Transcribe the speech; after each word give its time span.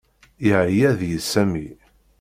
Yeɛya 0.47 0.89
deg-i 0.99 1.19
Sami. 1.23 1.67